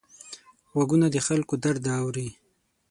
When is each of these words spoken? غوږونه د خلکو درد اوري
غوږونه 0.73 1.07
د 1.11 1.17
خلکو 1.27 1.53
درد 1.63 1.83
اوري 1.99 2.29